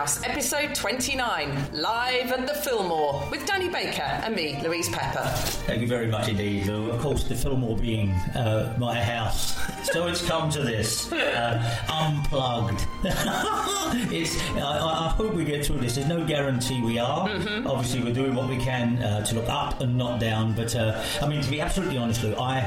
[0.00, 5.28] Treehouse, episode 29, live at the Fillmore with Danny Baker and me, Louise Pepper.
[5.66, 6.90] Thank you very much indeed, Lou.
[6.90, 9.58] Of course, the Fillmore being uh, my house.
[9.92, 11.12] So it's come to this.
[11.12, 12.86] Uh, unplugged.
[14.10, 15.96] it's, I, I hope we get through this.
[15.96, 17.28] There's no guarantee we are.
[17.66, 20.54] Obviously, we're doing what we can uh, to look up and not down.
[20.54, 22.60] But, uh, I mean, to be absolutely honest, Lou, I,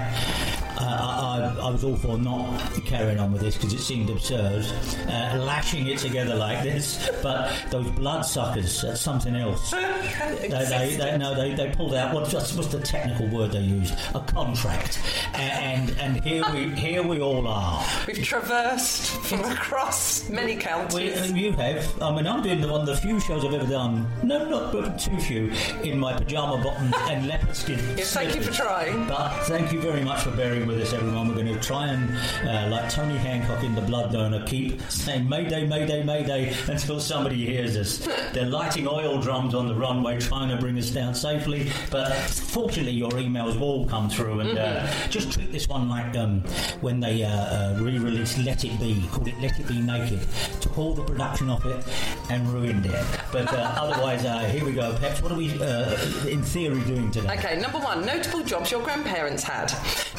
[0.77, 4.65] I, I, I was all for not carrying on with this because it seemed absurd,
[5.07, 7.09] uh, lashing it together like this.
[7.21, 9.71] But those bloodsuckers, that's something else.
[9.71, 13.93] they, they, they, no, they, they pulled out what's, what's the technical word they used?
[14.15, 14.99] A contract,
[15.33, 17.85] and and here we here we all are.
[18.07, 21.31] We've traversed from across many We, counties.
[21.31, 22.01] you have.
[22.01, 24.07] I mean, I'm doing the one of the few shows I've ever done.
[24.23, 25.51] No, not but too few.
[25.83, 27.79] In my pajama bottoms and leopard skin.
[27.97, 29.07] Yes, thank you for trying.
[29.07, 31.27] But thank you very much for bearing with us, everyone.
[31.27, 32.09] We're going to try and,
[32.47, 37.45] uh, like Tony Hancock in The Blood Donor, keep saying Mayday, Mayday, Mayday until somebody
[37.45, 38.07] hears us.
[38.33, 41.71] They're lighting oil drums on the runway, trying to bring us down safely.
[41.91, 46.15] But fortunately, your emails will all come through, and uh, just treat this one like
[46.17, 46.41] um,
[46.81, 50.19] when they uh, re-released Let It Be, called it Let It Be Naked.
[50.61, 51.83] Took all the production off it
[52.29, 53.05] and ruined it.
[53.31, 54.95] But uh, otherwise, uh, here we go.
[54.97, 57.33] Peps, what are we, uh, in theory, doing today?
[57.33, 59.73] Okay, number one, notable jobs your grandparents had.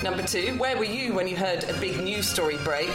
[0.05, 2.91] Number two, where were you when you heard a big news story break?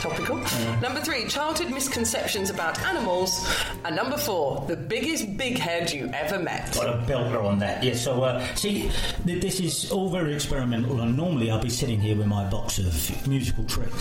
[0.00, 0.36] Topical.
[0.80, 3.44] Number three, childhood misconceptions about animals.
[3.84, 6.72] And number four, the biggest big head you ever met.
[6.72, 7.82] Got a belter on that.
[7.82, 8.92] Yeah, so, uh, see,
[9.26, 12.78] th- this is all very experimental, and normally I'll be sitting here with my box
[12.78, 14.00] of musical tricks.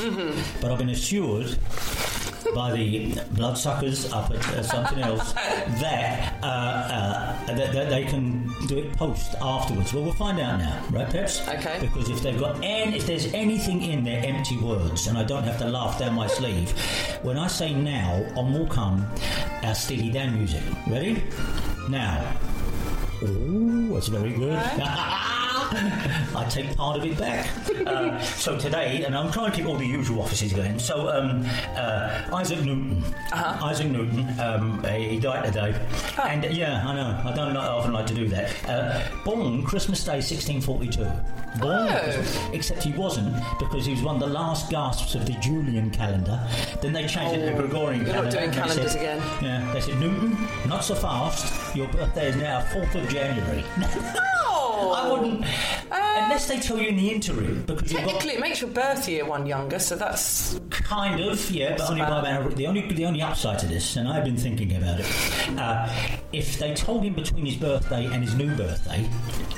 [0.61, 1.57] But I've been assured
[2.53, 8.51] by the bloodsuckers up at uh, something else that, uh, uh, that, that they can
[8.67, 9.93] do it post afterwards.
[9.93, 11.41] Well, we'll find out now, right, Peps?
[11.47, 11.77] Okay.
[11.81, 15.43] Because if they've got any, if there's anything in their empty words, and I don't
[15.43, 16.71] have to laugh down my sleeve,
[17.23, 19.05] when I say now, on will come
[19.63, 20.63] our Steely Dan music.
[20.87, 21.23] Ready?
[21.89, 22.37] Now.
[23.23, 24.61] Ooh, that's very good.
[26.35, 27.47] I take part of it back.
[27.85, 30.79] Uh, so today, and I'm trying to keep all the usual offices going.
[30.79, 31.45] So um,
[31.75, 35.75] uh, Isaac Newton, Isaac Newton, um, he died today,
[36.23, 38.53] and yeah, I know I don't not often like to do that.
[38.69, 41.03] Uh, born Christmas Day, 1642.
[41.59, 42.49] Born, Oh.
[42.53, 46.39] except he wasn't because he was one of the last gasps of the Julian calendar.
[46.81, 48.37] Then they changed it to the Gregorian Oh, you're not calendar.
[48.39, 49.21] doing calendars said- again.
[49.41, 51.75] Yeah, they said Newton, not so fast.
[51.75, 53.63] Your birthday is now 4th of January.
[54.79, 55.43] Oh, I wouldn't,
[55.91, 56.19] oh.
[56.23, 59.09] unless they tell you in the interim, because you've got Technically, it makes your birth
[59.09, 60.56] year one younger, so that's
[60.87, 64.07] kind of, yeah, but only by about the only the only upside to this, and
[64.07, 65.05] I've been thinking about it.
[65.57, 65.89] Uh,
[66.31, 69.07] if they told him between his birthday and his new birthday,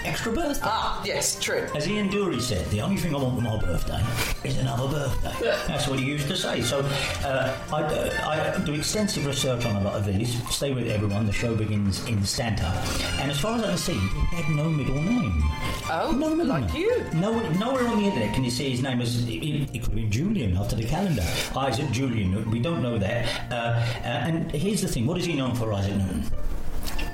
[0.05, 0.61] extra birthday.
[0.63, 1.67] ah yes, true.
[1.75, 4.01] As Ian Dury said, the only thing I want for my birthday
[4.43, 5.33] is another birthday.
[5.67, 6.61] That's what he used to say.
[6.61, 6.79] So
[7.23, 10.41] uh, I, uh, I do extensive research on a lot of these.
[10.49, 11.25] Stay with everyone.
[11.27, 12.71] The show begins in Santa.
[13.19, 15.43] And as far as I can see, he had no middle name.
[15.91, 16.81] Oh, no middle like name.
[16.81, 17.05] you.
[17.13, 19.95] No, nowhere on the internet can you see his name as it, it could have
[19.95, 21.18] been Julian after the calendar.
[21.55, 22.49] Isaac Julian.
[22.51, 23.51] We don't know that.
[23.51, 26.23] Uh, uh, and here's the thing: what is he known for, Isaac Newton?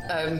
[0.09, 0.39] Um,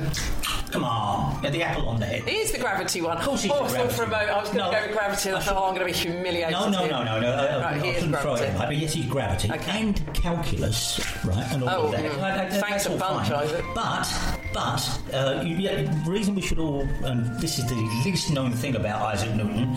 [0.71, 2.23] Come on, get the apple on the head.
[2.23, 3.17] here's the gravity one.
[3.21, 3.95] course he's oh, the I gravity.
[3.95, 4.71] for a moment I was going to No.
[4.71, 6.51] go with gravity, and I thought, oh, I'm going to be humiliated.
[6.51, 7.27] No, no, no, no, no.
[7.31, 8.43] I, Right, I, I here's couldn't gravity.
[8.45, 8.57] it.
[8.57, 9.79] Right, but yes, he's gravity Okay.
[9.81, 12.51] and calculus, right, and all Oh, of that.
[12.51, 12.59] mm.
[12.59, 13.37] Thanks a bunch, fine.
[13.43, 13.65] Isaac.
[13.73, 18.31] But, but uh, you, yeah, the reason we should all, and this is the least
[18.31, 19.75] known thing about Isaac Newton,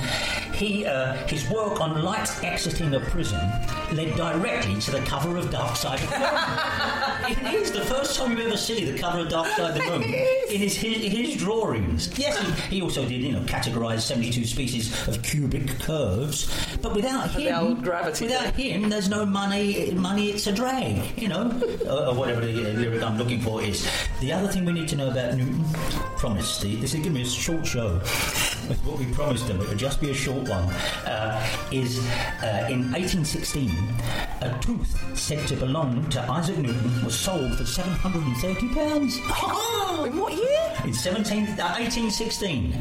[0.55, 3.38] he uh, his work on light exiting a prism
[3.93, 6.29] led directly to the cover of Dark Side of the Moon.
[7.30, 9.90] It is the first time you ever see the cover of Dark Side of the
[9.90, 10.02] Moon.
[10.48, 12.19] It is his, his drawings.
[12.19, 16.50] Yes, he, he also did, you know, categorise 72 species of cubic curves.
[16.80, 19.90] But without him, gravity without him, there's no money.
[19.90, 21.20] Money, it's a drag.
[21.20, 21.50] You know,
[21.84, 23.86] or, or whatever the uh, lyric I'm looking for is.
[24.20, 25.62] The other thing we need to know about Newton,
[26.16, 27.98] promised Steve, this is going to be a short show.
[27.98, 29.60] That's what we promised him.
[29.60, 30.64] It would just be a short one.
[31.04, 31.98] Uh, is
[32.42, 33.70] uh, in 1816,
[34.40, 39.19] a tooth said to belong to Isaac Newton was sold for 730 pounds.
[39.29, 40.73] Oh, In what year?
[40.85, 42.73] In 17, uh, 1816.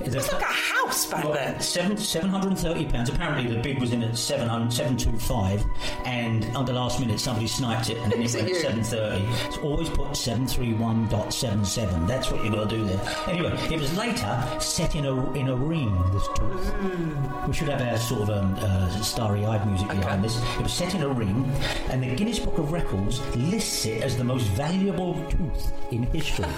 [0.00, 1.60] It's like a house back Well, then.
[1.60, 3.10] Seven, 730 pounds.
[3.10, 5.62] Apparently, the bid was in at 700, 725,
[6.06, 8.54] and under last minute, somebody sniped it, and then it went at you?
[8.54, 9.52] 730.
[9.52, 12.06] So always put 731.77.
[12.08, 13.00] That's what you've got to do there.
[13.28, 15.92] Anyway, it was later set in a in a ring.
[16.12, 16.26] This.
[16.26, 17.46] Hmm.
[17.46, 20.40] We should have our sort of um, uh, starry-eyed music behind this.
[20.56, 21.44] It was set in a ring,
[21.90, 26.46] and the Guinness Book of Records lists it as the most valuable tooth in history.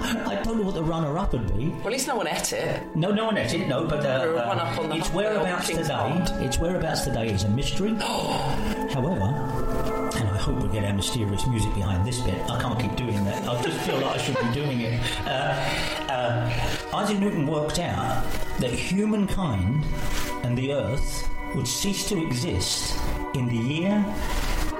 [0.00, 1.68] I don't know what the runner-up would be.
[1.68, 2.96] Well, at least no one ate it.
[2.96, 3.68] No, no one ate it.
[3.68, 5.88] No, but uh, uh, one up on the its whereabouts today.
[5.88, 6.28] Pond.
[6.42, 7.94] Its whereabouts today is a mystery.
[7.94, 9.24] However,
[10.16, 12.38] and I hope we get our mysterious music behind this bit.
[12.50, 13.46] I can't keep doing that.
[13.48, 15.00] I just feel like I should be doing it.
[15.26, 18.24] Uh, uh, Isaac Newton worked out
[18.60, 19.84] that humankind
[20.42, 22.98] and the Earth would cease to exist
[23.34, 24.04] in the year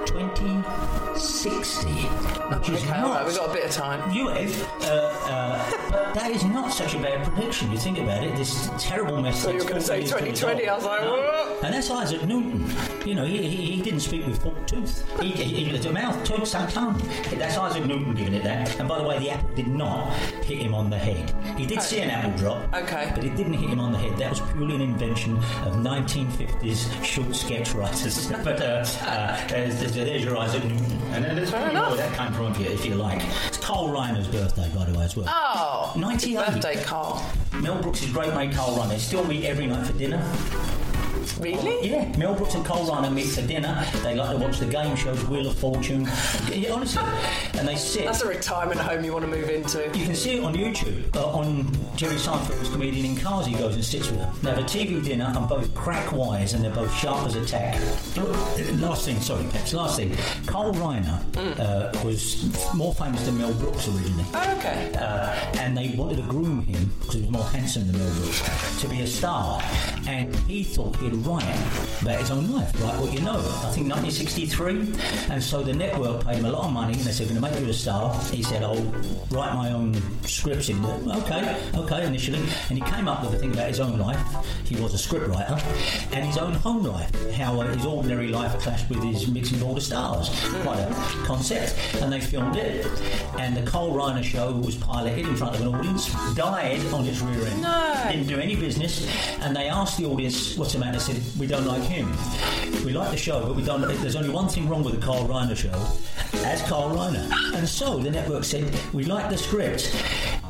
[0.09, 4.11] 2060, which is Okay, not all right, we've got a bit of time.
[4.11, 4.85] you have, uh,
[5.29, 7.71] uh, but that is not such a bad prediction.
[7.71, 9.43] You think about it, this terrible mess.
[9.43, 10.67] So you were going to say 40 years to 2020.
[10.67, 11.63] I was like, what?
[11.63, 12.65] And that's Isaac Newton.
[13.05, 15.05] You know, he, he, he didn't speak with forked tooth.
[15.19, 17.01] He, he, he, the mouth, tooth, some tongue.
[17.33, 18.79] That's Isaac Newton giving it that.
[18.79, 20.13] And by the way, the apple did not
[20.43, 21.33] hit him on the head.
[21.57, 22.73] He did see an apple drop.
[22.73, 23.11] Okay.
[23.13, 24.17] But it didn't hit him on the head.
[24.17, 28.31] That was purely an invention of 1950s short sketch writers.
[28.43, 30.99] but uh, uh, there's, there's, there's your Newton.
[31.11, 33.21] And then there's Fair you know where that came from, if you, if you like.
[33.47, 35.25] It's Carl Reiner's birthday, by the way, as well.
[35.27, 36.35] Oh, 98.
[36.37, 37.25] birthday, Carl.
[37.53, 38.89] Mel Brooks' is great mate Carl Reiner.
[38.89, 40.17] They still meet every night for dinner.
[41.39, 41.89] Really?
[41.89, 43.85] Yeah, Mel Brooks and Carl Reiner meet for dinner.
[44.03, 46.07] They like to watch the game shows Wheel of Fortune.
[46.51, 47.03] Yeah, honestly.
[47.57, 48.05] And they sit.
[48.05, 49.83] That's a retirement home you want to move into.
[49.97, 51.15] You can see it on YouTube.
[51.15, 54.33] Uh, on Jerry Seinfeld's comedian in Cars, he goes and sits with them.
[54.41, 57.45] They have a TV dinner and both crack wise and they're both sharp as a
[57.45, 57.79] tack.
[58.79, 59.73] Last thing, sorry, Peps.
[59.73, 60.15] Last thing.
[60.45, 61.19] Carl Reiner
[61.59, 64.25] uh, was more famous than Mel Brooks originally.
[64.33, 64.91] Oh, okay.
[64.97, 65.29] Uh,
[65.59, 68.87] and they wanted to groom him because he was more handsome than Mel Brooks to
[68.87, 69.61] be a star.
[70.07, 71.43] And he thought he'd write
[72.01, 73.37] about his own life, write what you know.
[73.37, 75.33] I think 1963.
[75.33, 77.51] And so the network paid him a lot of money and they said, We're going
[77.53, 78.13] to make you a star.
[78.31, 78.81] He said, I'll
[79.31, 79.93] write my own
[80.23, 80.99] scripts in there.
[81.17, 82.39] Okay, okay, initially.
[82.69, 84.19] And he came up with a thing about his own life.
[84.65, 85.59] He was a scriptwriter.
[86.13, 89.67] And his own home life, how uh, his ordinary life clashed with his mixing of
[89.67, 90.29] all the stars.
[90.63, 90.93] Quite a
[91.25, 91.75] concept.
[92.01, 92.85] And they filmed it.
[93.37, 97.21] And the Carl Reiner show was piloted in front of an audience, died on its
[97.21, 97.61] rear end.
[97.61, 98.05] No.
[98.09, 99.07] Didn't do any business.
[99.41, 100.99] And they asked the audience, what's the matter?
[101.09, 102.11] Said, we don't like him.
[102.85, 103.81] We like the show, but we don't.
[103.81, 105.73] There's only one thing wrong with the Carl Reiner show.
[106.45, 107.29] As Carl Reiner.
[107.55, 109.93] And so the network said, we like the script.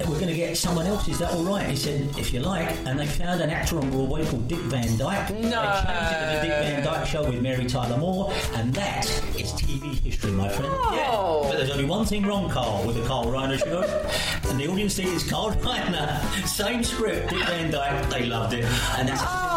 [0.02, 1.08] We're going to get someone else.
[1.08, 1.66] Is that all right?
[1.70, 2.70] He said, if you like.
[2.86, 5.30] And they found an actor on Broadway called Dick Van Dyke.
[5.32, 5.40] No.
[5.40, 8.34] They changed it to the Dick Van Dyke show with Mary Tyler Moore.
[8.56, 9.06] And that
[9.38, 10.72] is TV history, my friend.
[10.74, 10.96] Oh.
[10.96, 11.10] Yeah.
[11.12, 11.44] Oh.
[11.50, 13.82] But there's only one thing wrong, Carl, with the Carl Reiner show.
[14.50, 16.48] And the audience think it's Carl Reiner.
[16.48, 18.10] Same script, Dick Van Dyke.
[18.10, 18.66] They loved it.
[18.98, 19.49] And that's Oh.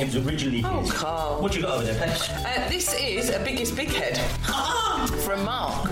[0.00, 0.66] It was originally his.
[0.66, 1.40] Oh, Carl.
[1.42, 2.28] What you got over there, Peps?
[2.30, 4.18] Uh, this is a biggest big head
[5.10, 5.90] from Mark.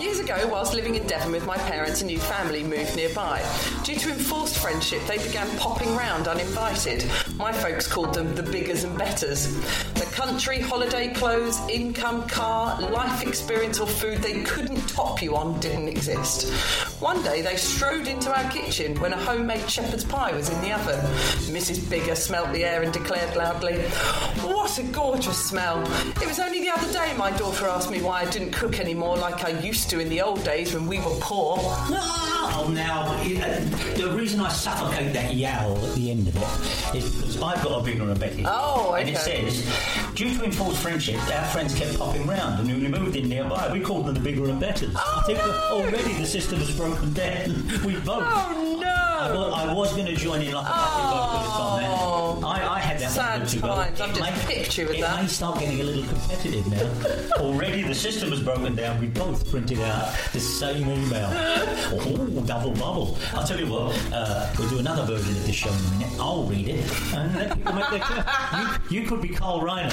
[0.00, 3.42] Years ago, whilst living in Devon with my parents, a new family moved nearby.
[3.84, 7.04] Due to enforced friendship, they began popping round uninvited.
[7.36, 9.54] My folks called them the biggers and betters.
[9.94, 15.58] The country, holiday clothes, income, car, life experience, or food they couldn't top you on
[15.60, 16.52] didn't exist.
[17.00, 20.72] One day, they strode into our kitchen when a homemade shepherd's pie was in the
[20.72, 21.00] oven.
[21.54, 21.88] Mrs.
[21.88, 23.80] Bigger smelt the air and declared loudly,
[24.42, 25.82] What a gorgeous smell!
[26.20, 29.16] It was only the other day my daughter asked me why I didn't cook anymore
[29.16, 31.56] like I used to in the old days when we were poor.
[31.58, 37.14] Oh, now, uh, the reason I suffocate that yowl at the end of it is
[37.14, 38.42] because I've got a bigger and better.
[38.46, 39.00] Oh, okay.
[39.00, 43.16] And it says, due to enforced friendship, our friends kept popping round and newly moved
[43.16, 43.70] in nearby.
[43.72, 44.94] We called them the bigger and betters.
[44.96, 47.68] I think that already the system has broken down.
[47.84, 48.22] We both.
[48.24, 48.88] Oh, no.
[48.88, 51.82] I was, I was going to join in like a vocalist on
[53.12, 54.00] Sad times.
[54.48, 55.20] It just with it that.
[55.22, 57.36] may start getting a little competitive now.
[57.42, 59.00] Already the system has broken down.
[59.00, 61.30] We both printed out the same email.
[61.94, 63.18] Oh, double bubble.
[63.34, 66.18] I'll tell you what, uh, we'll do another version of this show in a minute.
[66.20, 68.90] I'll read it and let people make their choice.
[68.90, 69.92] You, you could be Carl Reiner.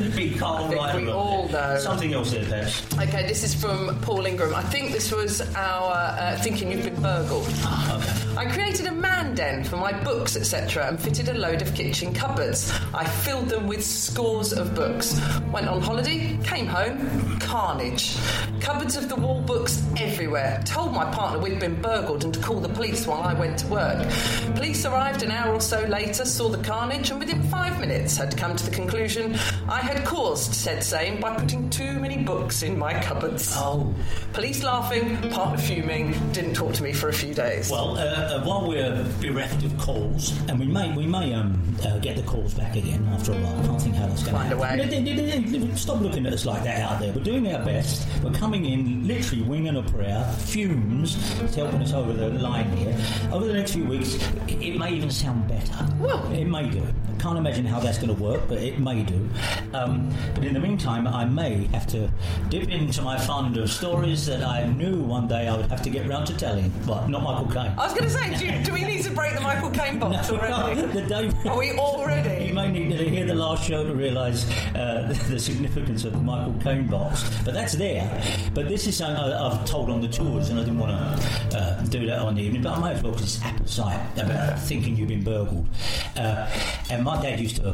[0.00, 1.02] You could be Carl I think Reiner.
[1.02, 1.76] we all know.
[1.78, 2.82] Something else there, perhaps.
[2.94, 4.54] Okay, this is from Paul Ingram.
[4.54, 7.46] I think this was our uh, thinking you've been burgled.
[7.66, 12.14] I created a man den for my books, etc., and fitted a load of kitchen
[12.14, 12.72] cupboards.
[12.94, 15.20] I filled them with scores of books.
[15.52, 18.16] Went on holiday, came home, carnage.
[18.60, 20.62] Cupboards of the wall books everywhere.
[20.64, 23.66] Told my partner we'd been burgled and to call the police while I went to
[23.66, 24.08] work.
[24.54, 28.34] Police arrived an hour or so later, saw the carnage, and within five minutes had
[28.38, 29.36] come to the conclusion
[29.70, 33.54] I had caused said same by putting too many books in my cupboards.
[33.56, 33.94] Oh.
[34.32, 37.70] Police laughing, partner fuming, didn't talk to me for a few days.
[37.70, 41.98] Well, uh, uh, while we're bereft of calls, and we may we may um, uh,
[41.98, 43.60] get the calls back again after a while.
[43.60, 45.74] I can't think how that's going to Find a way.
[45.76, 47.12] Stop looking at us like that out there.
[47.12, 48.08] We're doing our best.
[48.24, 52.96] We're coming in literally winging a prayer, fumes, it's helping us over the line here.
[53.32, 54.14] Over the next few weeks,
[54.48, 55.86] it, it may even sound better.
[56.00, 56.30] Well.
[56.32, 56.84] it may do.
[57.08, 59.28] I can't imagine how that's going to work, but it may do.
[59.72, 62.10] Um, but in the meantime, I may have to
[62.48, 65.90] dip into my fund of stories that I knew one day I would have to
[65.90, 66.72] get round to telling.
[66.86, 67.72] But not Michael Caine.
[67.78, 70.30] I was going to say, do, do we need to break the Michael Caine box
[70.32, 70.80] already?
[71.08, 71.48] the.
[71.48, 72.39] Are we already?
[72.50, 76.18] You may need to hear the last show to realise uh, the significance of the
[76.18, 77.22] Michael Caine box.
[77.44, 78.10] But that's there.
[78.52, 81.56] But this is something I, I've told on the tours, and I didn't want to
[81.56, 82.62] uh, do that on the evening.
[82.62, 85.68] But I might as well because it's appetite about thinking you've been burgled.
[86.16, 86.50] Uh,
[86.90, 87.68] and my dad used to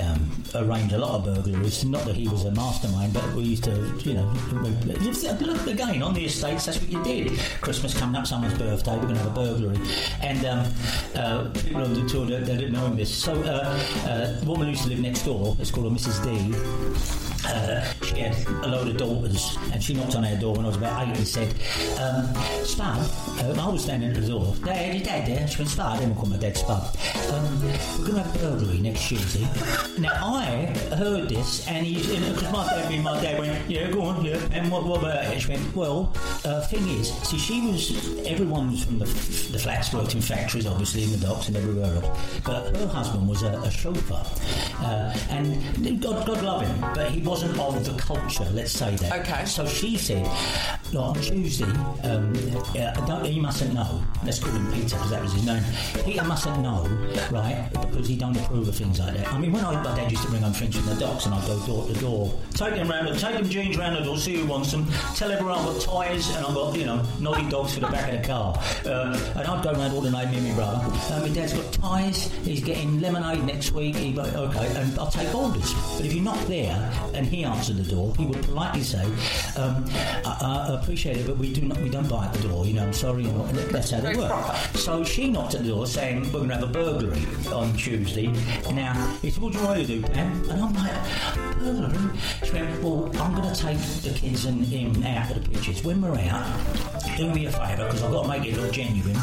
[0.00, 1.84] um, arrange a lot of burglaries.
[1.84, 3.72] Not that he was a mastermind, but we used to,
[4.04, 6.66] you know, look again on the estates.
[6.66, 7.36] That's what you did.
[7.62, 9.80] Christmas coming up, someone's birthday, we're going to have a burglary.
[10.22, 10.72] And um,
[11.16, 13.12] uh, people on the tour they, they didn't know this.
[13.12, 13.34] So
[14.20, 15.56] uh, woman who used to live next door.
[15.58, 16.22] It's called her Mrs.
[16.24, 17.29] D.
[17.46, 20.68] Uh, she had a load of daughters, and she knocked on our door when I
[20.68, 21.48] was about eight and said,
[21.98, 22.98] um, Spud,
[23.42, 25.48] uh, I was standing at the door, Dad, your dad there?
[25.48, 26.82] She went, Spud, I didn't call my dad Spud.
[27.32, 27.62] Um,
[27.98, 29.46] we're going to have a burglary next Tuesday.
[29.98, 30.66] Now, I
[30.96, 34.70] heard this, and because my dad being my dad went, yeah, go on, yeah, and
[34.70, 35.40] what, what about it?
[35.40, 36.12] She went, well,
[36.44, 40.66] uh, thing is, see, she was, everyone was from the, the flats, worked in factories,
[40.66, 44.22] obviously, in the docks and everywhere else, but her husband was a, a chauffeur,
[44.84, 49.20] uh, and God, God love him, but he wasn't of the culture, let's say that.
[49.20, 49.44] Okay.
[49.44, 50.26] So she said,
[50.92, 51.64] "Look, on Tuesday,
[52.02, 52.34] um,
[52.76, 54.02] uh, don't, he mustn't know.
[54.24, 55.62] Let's call him Peter because that was his name.
[56.04, 56.88] Peter mustn't know,
[57.30, 57.68] right?
[57.70, 59.32] Because he don't approve of things like that.
[59.32, 61.34] I mean, when I, my dad used to bring home drinks from the docks, and
[61.34, 64.34] I'd go door to door, take them round, take them jeans round the door, see
[64.34, 67.74] who wants them, tell everyone I've got tyres and I've got you know naughty dogs
[67.74, 70.38] for the back of the car, uh, and I'd go round all the night, me
[70.38, 70.80] and my brother.
[71.14, 72.32] Uh, my dad's got tyres.
[72.42, 73.94] He's getting lemonade next week.
[73.94, 75.72] He, okay, and I'll take orders.
[75.96, 76.80] But if you're not there
[77.20, 79.04] and he answered the door, he would politely say,
[79.56, 79.84] um,
[80.24, 82.64] I, I appreciate it, but we do not, we don't buy at the door.
[82.64, 83.24] You know, I'm sorry.
[83.24, 84.32] Know, that's how they work.
[84.74, 88.28] So she knocked at the door saying, we're going to have a burglary on Tuesday.
[88.72, 90.48] Now, he said, what do you want to do, Pam?
[90.48, 92.18] And I'm like, burglary?
[92.42, 95.84] She went, well, I'm going to take the kids and him out of the pictures.
[95.84, 96.46] When we're out,
[97.18, 99.18] do me a favour, because I've got to make it look genuine.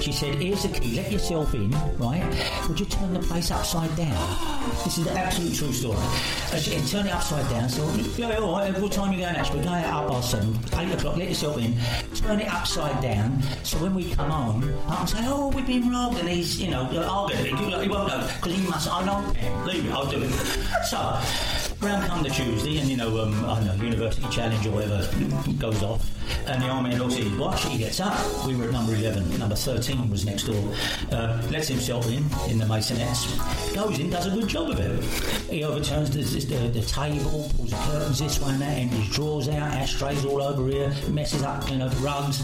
[0.00, 2.24] She said, here's the key, let yourself in, right?
[2.68, 4.16] Would you turn the place upside down?
[4.84, 5.98] This is the absolute true story.
[6.52, 7.68] And she turn it upside down.
[7.68, 7.84] So,
[8.16, 9.60] yeah, all right, what time are you going actually?
[9.60, 11.74] We're out up past seven, eight o'clock, let yourself in,
[12.14, 13.42] turn it upside down.
[13.64, 16.70] So when we come home, I can say, oh, we've been robbed, and he's, you
[16.70, 17.46] know, I'll get it.
[17.46, 19.64] He won't know, because he must, I know.
[19.64, 20.30] Leave it, I'll do it.
[20.86, 21.20] So,
[21.80, 25.08] round come the Tuesday, and you know, um, I don't know, University Challenge or whatever
[25.58, 26.10] goes off,
[26.46, 27.64] and the army looks at his watch.
[27.66, 28.46] He gets up.
[28.46, 29.38] We were at number eleven.
[29.38, 30.74] Number thirteen was next door.
[31.12, 33.74] Uh, lets himself in in the masonettes.
[33.74, 35.04] Goes in, does a good job of it.
[35.50, 39.48] He overturns the, the, the table, pulls the curtains this way and that, empties drawers
[39.48, 42.40] out, ashtrays all over here, messes up, you know, rugs,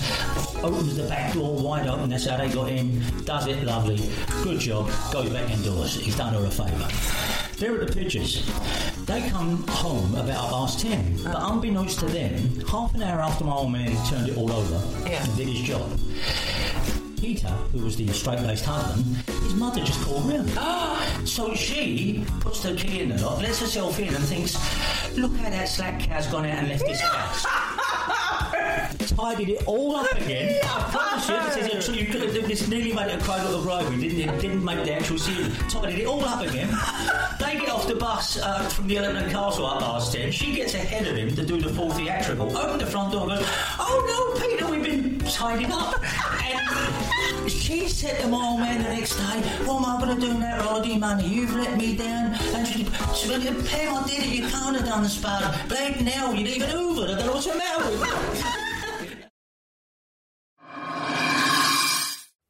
[0.63, 2.11] opens the back door wide open.
[2.11, 3.03] That's how they got in.
[3.25, 4.01] Does it lovely.
[4.43, 4.91] Good job.
[5.13, 5.97] Goes back indoors.
[5.97, 7.34] He's done her a favour.
[7.59, 8.45] There are the pictures.
[9.07, 11.17] They come home about past ten.
[11.23, 15.09] But unbeknownst to them, half an hour after my old man turned it all over
[15.09, 15.23] Yeah.
[15.25, 15.89] and did his job,
[17.21, 20.51] Peter, who was the straight-laced husband, his mother just called round.
[21.29, 24.55] so she puts the key in the lock, lets herself in and thinks,
[25.17, 27.47] look how that slack cow's gone out and left this house.
[29.17, 30.61] Tidied it all up again.
[31.15, 34.41] You, this, you nearly made it a cradle of gravy, didn't it?
[34.41, 35.51] Didn't make the actual scene.
[35.69, 36.69] Tidied it all up again.
[37.39, 40.33] They get off the bus uh, from the Elephant and Castle up past 10.
[40.33, 42.57] She gets ahead of him to do the full theatrical.
[42.57, 46.03] Open the front door and goes, Oh no, Peter, we've been tidying up.
[46.03, 50.27] And she said to my old man the next day, What am I going to
[50.27, 51.29] do now, holiday money?
[51.29, 52.35] You've let me down.
[52.55, 54.29] And she said, Pam, I did it.
[54.31, 55.69] You can't have done the spot.
[55.69, 57.15] Bleeding now, you'd even Hoovered.
[57.15, 58.64] I don't know what's the matter with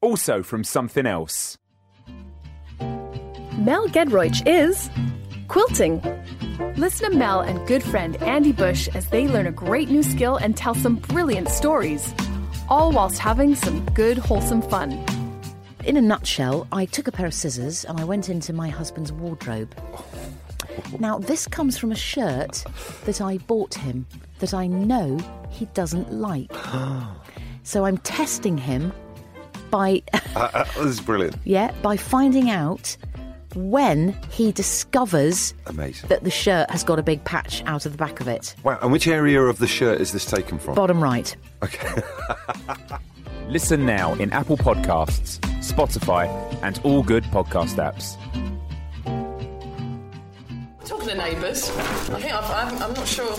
[0.05, 1.57] Also from something else.
[3.57, 4.87] Mel Giedroyc is
[5.47, 5.99] quilting.
[6.77, 10.35] Listen to Mel and good friend Andy Bush as they learn a great new skill
[10.35, 12.13] and tell some brilliant stories,
[12.69, 14.91] all whilst having some good, wholesome fun.
[15.85, 19.11] In a nutshell, I took a pair of scissors and I went into my husband's
[19.11, 19.73] wardrobe.
[20.99, 22.63] Now, this comes from a shirt
[23.05, 24.05] that I bought him
[24.37, 25.17] that I know
[25.49, 26.51] he doesn't like.
[27.63, 28.93] so I'm testing him
[29.75, 30.01] by
[30.35, 31.35] Uh, uh, this is brilliant.
[31.43, 32.95] yeah, by finding out
[33.55, 36.07] when he discovers Amazing.
[36.09, 38.55] that the shirt has got a big patch out of the back of it.
[38.63, 40.75] Wow, and which area of the shirt is this taken from?
[40.75, 41.35] Bottom right.
[41.63, 42.01] Okay.
[43.47, 46.27] Listen now in Apple Podcasts, Spotify,
[46.63, 48.15] and all good podcast apps.
[50.85, 53.35] Talking to neighbours, I think I've, I'm, I'm not sure.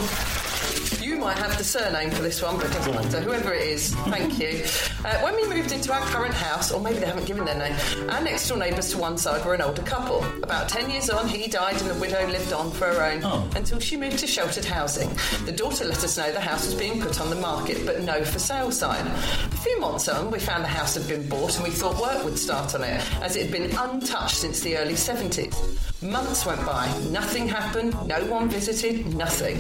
[1.27, 3.21] Might have the surname for this one, but it doesn't matter.
[3.21, 4.63] Whoever it is, thank you.
[5.05, 7.75] Uh, when we moved into our current house, or maybe they haven't given their name,
[8.11, 10.25] our next door neighbours to one side were an older couple.
[10.45, 13.51] About 10 years on, he died and the widow lived on for her own Oh.
[13.57, 15.11] until she moved to sheltered housing.
[15.47, 18.23] The daughter let us know the house was being put on the market, but no
[18.23, 19.05] for sale sign.
[19.09, 22.23] A few months on, we found the house had been bought and we thought work
[22.25, 25.57] would start on it, as it had been untouched since the early 70s.
[26.03, 29.57] Months went by, nothing happened, no one visited, nothing.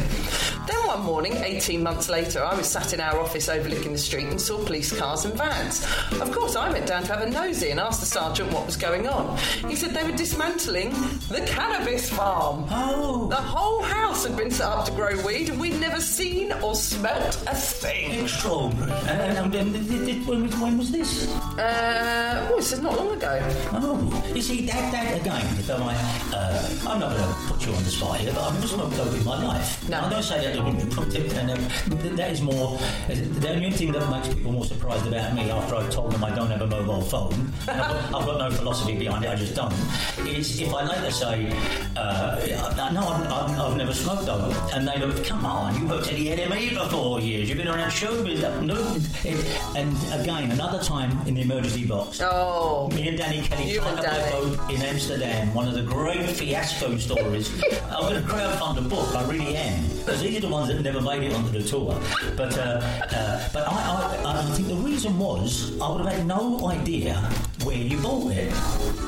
[0.67, 4.27] Then one morning, 18 months later, I was sat in our office overlooking the street
[4.27, 5.83] and saw police cars and vans.
[6.21, 8.77] Of course, I went down to have a nosy and asked the sergeant what was
[8.77, 9.39] going on.
[9.67, 10.91] He said they were dismantling
[11.31, 12.67] the cannabis farm.
[12.71, 13.29] Oh.
[13.29, 16.75] The whole house had been set up to grow weed and we'd never seen or
[16.75, 18.21] smelt a thing.
[18.25, 18.93] Extraordinary.
[19.09, 20.27] And, and, and
[20.61, 21.33] when, was- this?
[21.59, 23.39] Uh, oh, this is not long ago.
[23.73, 27.67] Oh, you see, that, that again, if I might, uh, I'm not going to put
[27.67, 29.89] you on the spot here, but I've never smoked dope in my life.
[29.89, 30.01] No.
[30.01, 32.79] I don't say that to be productive, and uh, that is more,
[33.09, 36.35] the only thing that makes people more surprised about me after I've told them I
[36.35, 39.55] don't have a mobile phone, I've got, I've got no philosophy behind it, I just
[39.55, 39.75] don't,
[40.27, 41.51] is if I later say,
[41.97, 46.15] uh, no, I've, I've, never smoked dope, and they look, come on, you worked at
[46.15, 48.77] the NME for four years, you've been around showbiz, no,
[49.79, 54.01] and again, another time in the emergency box, Oh, me and Danny Kelly You and
[54.01, 54.31] Danny.
[54.31, 55.55] boat in Amsterdam.
[55.55, 57.51] One of the great fiasco stories.
[57.85, 59.15] I'm going to crowdfund a book.
[59.15, 61.99] I really am because these are the ones that never made it onto the tour.
[62.37, 66.27] But uh, uh, but I, I, I think the reason was I would have had
[66.27, 67.15] no idea
[67.67, 68.53] where you bought it.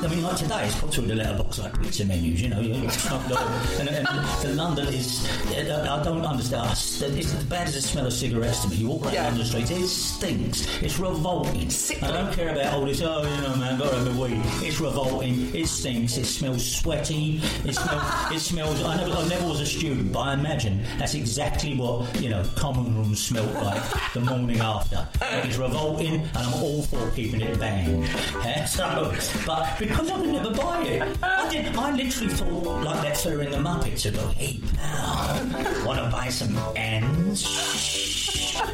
[0.03, 2.41] I mean, like today, it's put through the letterbox like pizza menus.
[2.41, 4.07] You know, you and, and
[4.41, 5.27] the London is.
[5.57, 6.69] I don't understand.
[6.71, 7.01] It's
[7.33, 8.75] as bad as the smell of cigarettes to me.
[8.77, 9.23] You walk around Yeah.
[9.29, 10.67] London streets, it stinks.
[10.81, 11.69] It's revolting.
[11.69, 12.07] Sickly.
[12.07, 13.01] I don't care about all this.
[13.01, 14.41] Oh, you know, man, got a weed.
[14.61, 15.55] It's revolting.
[15.55, 16.17] It stinks.
[16.17, 17.41] It smells sweaty.
[17.65, 18.31] It smells.
[18.33, 18.83] it smells.
[18.83, 22.43] I never, I never was a student, but I imagine that's exactly what you know
[22.55, 23.81] common rooms smelled like
[24.13, 25.07] the morning after.
[25.47, 28.03] It's revolting, and I'm all for keeping it bang.
[28.49, 29.13] Yeah, so,
[29.45, 31.75] but because I would never buy it, I did.
[31.75, 36.09] I literally thought like that fella in the Muppets who go, "Hey pal, want to
[36.09, 37.45] buy some ends?"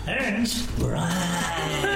[0.07, 1.91] Ends, right?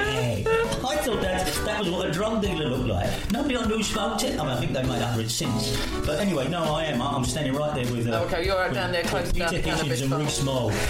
[1.79, 3.31] Was what a drug dealer looked like.
[3.31, 4.37] Nobody I knew smoked it.
[4.37, 5.77] I mean, I think they made it since.
[6.05, 7.01] But anyway, no, I am.
[7.01, 8.05] I'm standing right there with.
[8.09, 10.11] Uh, Okay, you're right down there close Peter the cannabis and.
[10.11, 10.73] Rees-Mogg.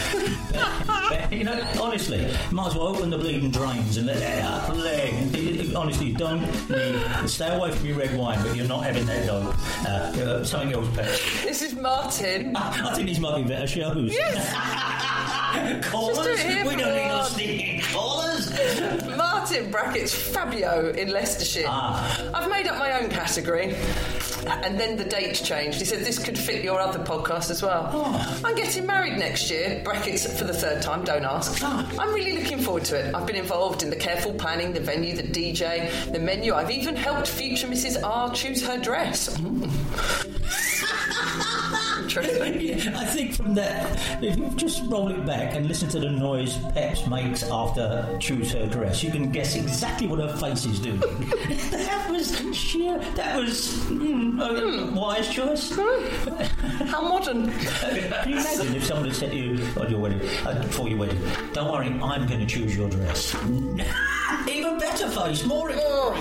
[1.31, 4.75] You know, honestly, might as well open the bleeding drains and let it out.
[4.75, 5.75] Leg.
[5.75, 9.55] Honestly, don't need, stay away from your red wine, but you're not having that dog.
[9.85, 11.05] Uh, uh, something else, Pat.
[11.43, 12.55] this is Martin.
[12.55, 14.15] I think these might be better shows.
[15.83, 16.17] callers?
[16.17, 17.29] Do it we don't need no once.
[17.29, 17.81] sneaking
[19.49, 21.65] Martin brackets Fabio in Leicestershire.
[21.65, 22.29] Ah.
[22.35, 23.75] I've made up my own category.
[24.45, 25.79] And then the date changed.
[25.79, 27.89] He said this could fit your other podcast as well.
[27.91, 28.41] Oh.
[28.45, 31.59] I'm getting married next year, brackets for the third time, don't ask.
[31.63, 31.91] Ah.
[31.97, 33.15] I'm really looking forward to it.
[33.15, 36.53] I've been involved in the careful planning, the venue, the DJ, the menu.
[36.53, 38.03] I've even helped future Mrs.
[38.03, 39.35] R choose her dress.
[39.39, 40.78] Mm.
[42.95, 46.57] I think from that, if you just roll it back and listen to the noise
[46.73, 50.99] Peps makes after choose her dress, you can guess exactly what her face is doing.
[51.71, 52.97] that was sheer.
[53.15, 55.71] That was mm, a wise choice.
[56.87, 57.51] How modern.
[57.59, 60.99] Can you imagine if someone had said to you on your wedding, uh, before your
[60.99, 61.21] wedding,
[61.53, 63.35] "Don't worry, I'm going to choose your dress."
[64.47, 66.15] Even better face, more Oh,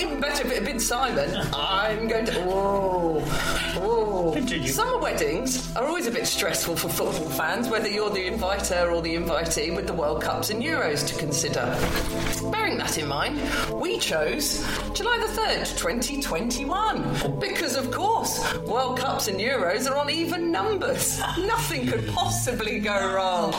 [0.00, 1.30] even better if it had been Simon.
[1.54, 2.32] I'm going to.
[2.42, 3.05] Whoa.
[3.26, 4.32] Whoa.
[4.32, 4.68] Continue.
[4.68, 9.02] Summer weddings are always a bit stressful for football fans, whether you're the inviter or
[9.02, 11.64] the invitee, with the World Cups and Euros to consider.
[12.50, 13.40] Bearing that in mind,
[13.72, 17.38] we chose July the 3rd, 2021.
[17.40, 21.18] Because, of course, World Cups and Euros are on even numbers.
[21.38, 23.54] Nothing could possibly go wrong.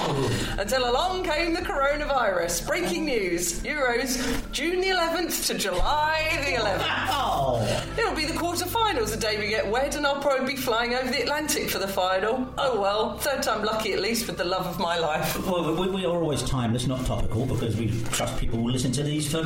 [0.57, 2.65] Until along came the coronavirus.
[2.67, 4.17] Breaking news Euros,
[4.51, 7.07] June the 11th to July the 11th.
[7.09, 10.93] Oh, It'll be the quarterfinals the day we get wed, and I'll probably be flying
[10.93, 12.47] over the Atlantic for the final.
[12.57, 15.35] Oh well, third time lucky at least with the love of my life.
[15.47, 19.03] well, we, we are always timeless, not topical, because we trust people will listen to
[19.03, 19.43] these for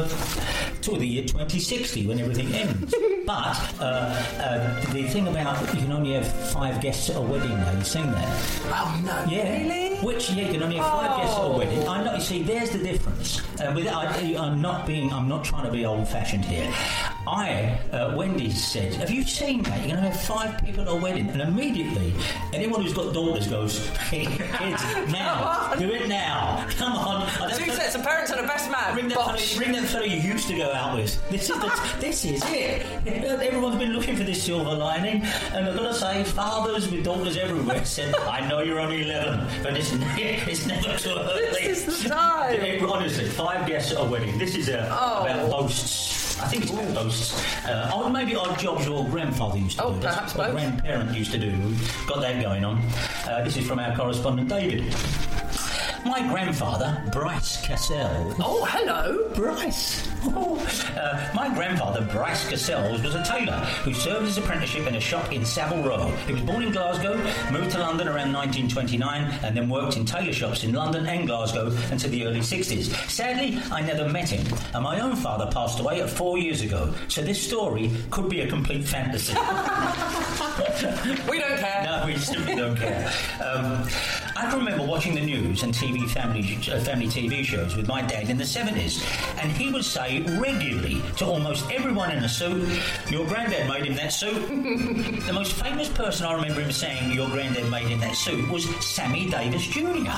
[0.82, 2.94] till the year 2060 when everything ends.
[3.26, 3.84] but uh,
[4.40, 7.88] uh, the thing about you can only have five guests at a wedding now, you've
[7.88, 8.62] seen that?
[8.66, 9.58] Oh no, Yeah.
[9.58, 9.98] really?
[9.98, 11.58] Which yeah, you can only have five guests at a Oh.
[11.58, 11.88] wedding.
[11.88, 12.16] I know.
[12.16, 13.40] You see, there's the difference.
[13.60, 15.14] Uh, with, I, I'm not being.
[15.14, 16.74] I'm not trying to be old-fashioned here.
[17.28, 19.78] I, uh, Wendy said, "Have you seen that?
[19.80, 22.14] You're going to have five people at a wedding." And immediately,
[22.54, 26.66] anyone who's got daughters goes, "Hey, kids, now, do it now.
[26.78, 28.94] Come on." Two think- sets of parents and a best man.
[28.96, 31.30] Bring that, fellow, bring that fellow you used to go out with.
[31.30, 31.58] This is
[32.00, 32.86] this is it.
[33.06, 35.22] Everyone's been looking for this silver lining,
[35.54, 39.48] and I've got to say, fathers with daughters everywhere said, "I know you're only 11,
[39.64, 42.60] but it's, it's never too early." This is the time.
[42.90, 44.38] Honestly, five guests at a wedding.
[44.40, 45.24] This is a, Oh.
[45.26, 46.01] about boasts.
[46.42, 47.66] I think it's boasts.
[47.66, 50.00] Uh, maybe odd jobs your grandfather used to Oh, do.
[50.00, 50.56] That's perhaps what both.
[50.56, 51.52] grandparent used to do.
[51.52, 52.82] We've got that going on.
[53.28, 54.94] Uh, this is from our correspondent David.
[56.04, 59.30] My grandfather, Bryce Cassell, Oh, hello.
[59.36, 60.08] Bryce.
[60.24, 65.32] Uh, my grandfather, Bryce Cassells, was a tailor who served his apprenticeship in a shop
[65.32, 66.12] in Savile Row.
[66.28, 67.18] He was born in Glasgow,
[67.52, 71.76] moved to London around 1929, and then worked in tailor shops in London and Glasgow
[71.92, 72.94] until the early 60s.
[73.10, 77.22] Sadly, I never met him, and my own father passed away four years ago, so
[77.22, 79.34] this story could be a complete fantasy.
[81.30, 81.84] We don't care.
[81.84, 83.12] No, we simply don't care.
[83.44, 83.88] Um,
[84.42, 86.42] I can remember watching the news and TV family
[86.74, 89.06] uh, family TV shows with my dad in the seventies,
[89.38, 92.68] and he would say regularly to almost everyone in a suit,
[93.12, 94.42] "Your granddad made him that suit."
[95.28, 98.66] the most famous person I remember him saying, "Your granddad made him that suit," was
[98.84, 100.10] Sammy Davis Jr.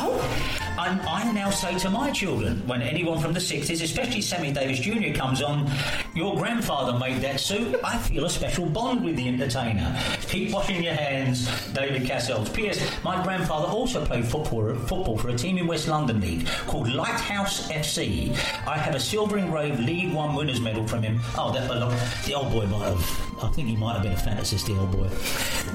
[0.80, 4.80] And I now say to my children, when anyone from the 60s, especially Sammy Davis
[4.80, 5.70] Jr., comes on,
[6.16, 10.00] your grandfather made that suit, I feel a special bond with the entertainer.
[10.22, 12.54] Keep washing your hands, David Cassells.
[12.54, 12.80] P.S.
[13.04, 17.72] My grandfather also played football, football for a team in West London League called Lighthouse
[17.72, 18.32] FC.
[18.68, 21.20] I have a silver engraved League One winners medal from him.
[21.38, 22.00] Oh, that belonged.
[22.26, 23.44] The old boy might have.
[23.44, 25.10] I think he might have been a fantasist, the old boy.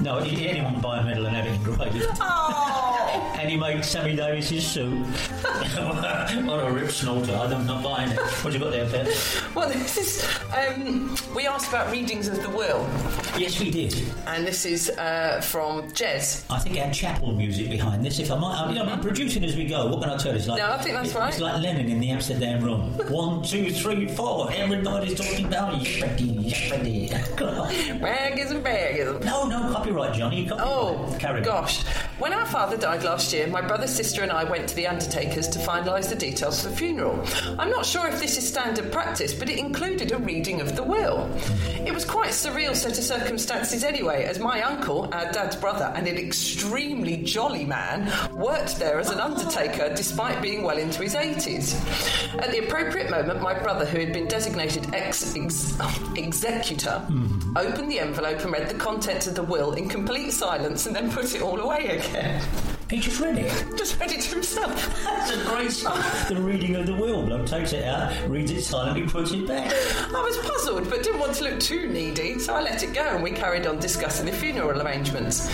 [0.01, 2.19] No, anyone buy a medal and have it engraved.
[3.39, 4.93] And he made Sammy Davis's suit.
[6.45, 7.33] what a rip snorter.
[7.33, 8.19] I'm not buying it.
[8.19, 9.07] What you got there, Pet?
[9.55, 10.27] Well, this is.
[10.55, 12.87] Um, we asked about readings of the will,
[13.37, 13.95] Yes, we did.
[14.27, 16.43] and this is uh, from Jez.
[16.49, 18.19] I think I had chapel music behind this.
[18.19, 19.87] If I might, I, you know, I'm producing as we go.
[19.87, 20.37] What can I tell you?
[20.39, 21.29] It's like, No, I think that's it's, right.
[21.29, 22.91] It's like Lennon in the Amsterdam room.
[23.09, 24.51] One, two, three, four.
[24.51, 27.09] Everybody's talking about yippity, yippity.
[27.99, 29.23] Ragism, bagism.
[29.23, 30.45] no, no, copyright, Johnny.
[30.47, 30.67] Copyright.
[30.67, 31.67] Oh, Carry on.
[32.19, 35.47] When our father died last year, my brother, sister, and I went to the undertakers
[35.47, 37.25] to finalise the details for the funeral.
[37.57, 40.83] I'm not sure if this is standard practice, but it included a reading of the
[40.83, 41.29] will.
[41.85, 45.93] It was quite a surreal set of circumstances anyway, as my uncle, our dad's brother,
[45.95, 51.15] and an extremely jolly man, worked there as an undertaker despite being well into his
[51.15, 51.73] 80s.
[52.37, 55.79] At the appropriate moment, my brother, who had been designated ex- ex-
[56.17, 57.55] executor, hmm.
[57.55, 61.09] opened the envelope and read the contents of the will in complete silence and then
[61.09, 62.08] put it all away again.
[62.11, 63.77] He just read it.
[63.77, 65.03] Just read it to himself.
[65.03, 66.01] That's a great song.
[66.27, 67.21] The reading of the will.
[67.23, 69.71] Bloke takes it out, reads it silently, puts it back.
[69.71, 73.01] I was puzzled, but didn't want to look too needy, so I let it go
[73.03, 75.47] and we carried on discussing the funeral arrangements.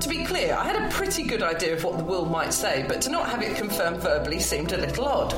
[0.00, 2.86] To be clear, I had a pretty good idea of what the will might say,
[2.88, 5.34] but to not have it confirmed verbally seemed a little odd.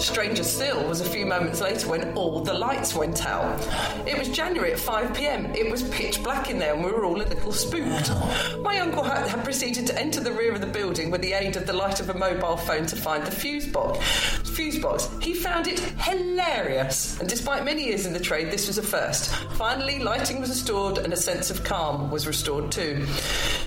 [0.00, 3.60] Stranger still was a few moments later when all the lights went out.
[4.06, 5.46] It was January at 5 pm.
[5.46, 8.12] It was pitch black in there and we were all a little spooked.
[8.60, 11.56] My uncle had, had proceeded to enter the rear of the building with the aid
[11.56, 14.41] of the light of a mobile phone to find the fuse box.
[14.52, 15.08] Fuse box.
[15.20, 19.30] He found it hilarious, and despite many years in the trade, this was a first.
[19.56, 23.06] Finally, lighting was restored and a sense of calm was restored too.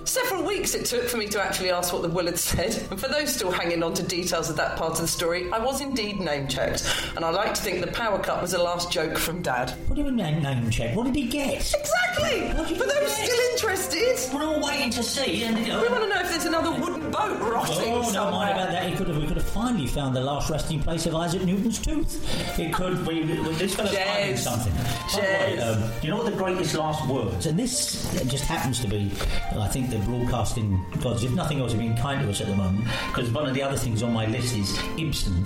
[0.03, 3.07] Several weeks it took for me to actually ask what the Willard said, and for
[3.07, 6.19] those still hanging on to details of that part of the story, I was indeed
[6.19, 9.41] name checked, and I like to think the power cut was a last joke from
[9.41, 9.71] Dad.
[9.87, 10.95] What do you mean name, check?
[10.95, 11.73] What did he get?
[11.73, 12.49] Exactly!
[12.75, 16.21] For those still interested, We're all waiting to see, and you we want to know
[16.21, 18.31] if there's another wooden boat rotting Oh, somewhere.
[18.31, 18.89] mind about that.
[18.89, 21.79] He could have, we could have finally found the last resting place of Isaac Newton's
[21.79, 22.59] tooth.
[22.59, 23.23] It could be.
[23.23, 24.37] This fellow's hiding Jez.
[24.39, 24.73] something.
[24.73, 27.45] The way, um, do you know what the greatest last words?
[27.45, 29.11] And this just happens to be,
[29.57, 32.55] I think, the broadcasting gods, if nothing else, have been kind to us at the
[32.55, 32.85] moment.
[33.07, 35.43] Because one of the other things on my list is Ibsen.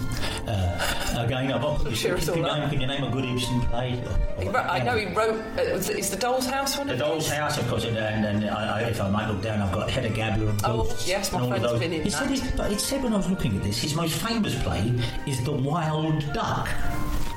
[0.48, 2.60] Uh, again, I've us can, you up.
[2.60, 4.02] name, can you name a good Ibsen play?
[4.40, 5.36] He wrote- I know he wrote.
[5.58, 6.88] Uh, was it- is the Doll's House one?
[6.88, 7.30] The of Doll's?
[7.30, 9.90] House, of course, and, and, and I, I, if I might look down, I've got
[9.90, 11.08] Hedda Gabler and Oh, Ghosts.
[11.08, 12.58] yes, my and all of friend's been in said that.
[12.58, 14.94] but it said when I was looking at this, his most famous play
[15.26, 16.70] is The Wild Duck.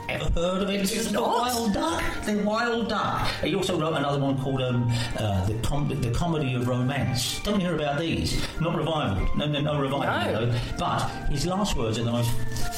[0.09, 0.81] Ever heard of it?
[0.81, 1.23] It is the.
[1.23, 2.03] Wild Duck.
[2.25, 3.27] The Wild Duck.
[3.43, 7.41] He also wrote another one called um, uh, the, Com- the Comedy of Romance.
[7.41, 8.45] Don't hear about these.
[8.61, 9.27] Not revival.
[9.37, 10.47] No, no, no revival.
[10.47, 10.53] No.
[10.53, 10.61] know.
[10.79, 12.31] But his last words are the most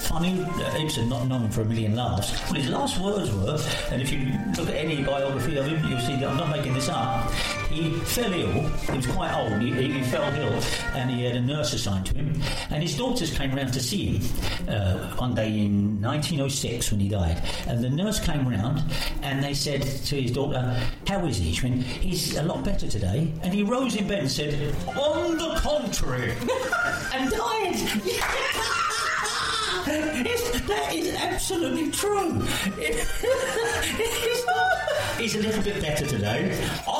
[0.07, 0.43] funny.
[0.43, 2.41] Uh, Ibsen, not known for a million laughs.
[2.49, 3.59] But his last words were,
[3.91, 6.75] and if you look at any biography of him, you'll see that I'm not making
[6.75, 7.33] this up.
[7.75, 8.69] He fell ill.
[8.69, 9.61] He was quite old.
[9.61, 10.63] He, he, fell ill,
[10.95, 12.41] and he had a nurse assigned to him.
[12.71, 17.09] And his daughters came round to see him uh, one day in 1906 when he
[17.09, 17.43] died.
[17.67, 18.85] And the nurse came round,
[19.23, 22.87] and they said to his daughter, "How is he?" She went, "He's a lot better
[22.87, 24.55] today." And he rose in bed and said,
[24.97, 26.31] "On the contrary,"
[27.13, 27.75] and died.
[29.87, 32.41] It's- that is absolutely true.
[32.79, 36.49] It's not- He's a little bit better today.
[36.49, 36.91] The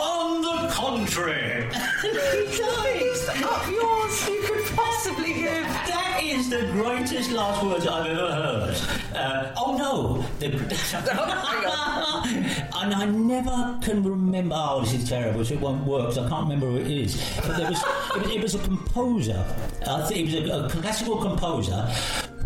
[0.85, 1.65] contrary,
[2.03, 3.01] he died.
[3.43, 5.65] Up yours you could possibly give.
[5.89, 8.77] That is the greatest last words I've ever heard.
[9.15, 10.25] Uh, oh no!
[10.39, 10.47] The,
[12.77, 14.55] and I never can remember.
[14.57, 15.45] Oh, this is terrible.
[15.45, 16.11] So it won't work.
[16.13, 17.17] I can't remember who it is.
[17.37, 17.83] But there was
[18.17, 19.45] it was, it was a composer.
[19.89, 21.81] I think it was a, a classical composer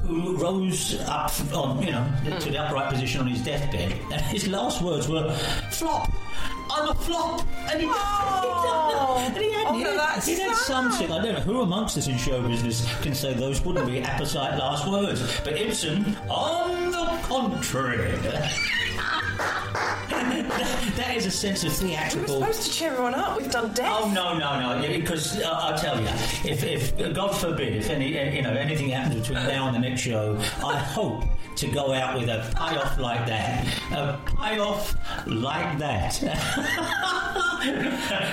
[0.07, 2.07] who rose up on you know
[2.40, 5.29] to the upright position on his deathbed, and his last words were
[5.70, 6.09] "flop."
[6.70, 9.16] I'm a flop, and he, Oh.
[9.26, 11.11] and he had, Oh, he had, he had something.
[11.11, 14.59] I don't know who amongst us in show business can say those wouldn't be apposite
[14.59, 15.22] last words.
[15.44, 18.18] But Ibsen, on the contrary.
[20.97, 22.35] that is a sense of theatrical.
[22.35, 23.38] We were supposed to cheer everyone up.
[23.38, 23.92] We've done death.
[23.92, 24.83] Oh no no no!
[24.83, 26.09] yeah, Because uh, I'll tell you,
[26.44, 29.88] if, if God forbid, if any uh, you know anything happens between now and the
[29.88, 31.25] next show, I hope
[31.57, 36.23] to go out with a payoff like that, a payoff like that.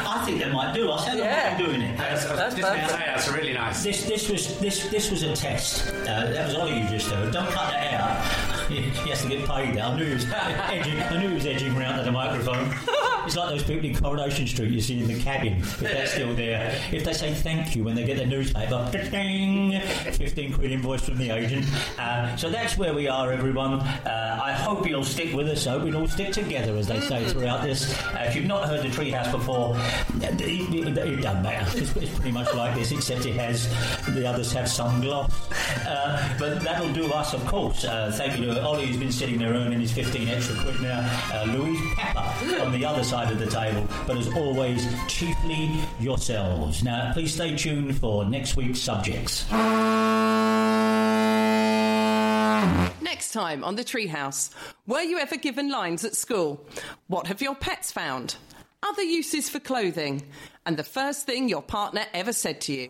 [0.08, 0.92] I think they might do.
[0.92, 1.56] I said Yeah.
[1.58, 1.98] I'm doing it.
[1.98, 2.90] That's Just gonna perfect.
[2.92, 3.84] say, that's really nice.
[3.84, 5.90] This this was this this was a test.
[5.90, 7.32] Uh, that was all you just heard.
[7.34, 8.70] Don't cut that out.
[8.72, 9.78] He, he has to get paid.
[9.78, 11.00] I knew he was edging.
[11.02, 12.74] I knew he was edging around to the microphone.
[13.26, 15.54] It's like those people in Coronation Street you see in the cabin.
[15.58, 19.80] If they're still there, if they say thank you when they get their newspaper, ding,
[20.14, 21.66] fifteen quid invoice from the agent.
[21.98, 23.74] Uh, so that's where we are, everyone.
[23.80, 25.66] Uh, I hope you'll stick with us.
[25.66, 27.98] I hope we'll all stick together, as they say throughout this.
[28.04, 29.76] Uh, if you've not heard the Treehouse before,
[30.22, 31.78] it, it, it doesn't matter.
[31.80, 33.68] It's, it's pretty much like this, except it has
[34.14, 35.32] the others have some gloss.
[35.88, 37.84] Uh, but that'll do us, of course.
[37.86, 41.02] Uh, thank you to Ollie, who's been sitting there earning his 15 extra quid now.
[41.34, 43.88] Uh, Louise Pepper on the other side of the table.
[44.06, 46.84] But as always, chiefly yourselves.
[46.84, 49.50] Now, please stay tuned for next week's subjects.
[53.02, 54.50] Next time on The Treehouse,
[54.86, 56.66] were you ever given lines at school?
[57.08, 58.36] What have your pets found?
[58.84, 60.24] Other uses for clothing?
[60.66, 62.90] And the first thing your partner ever said to you?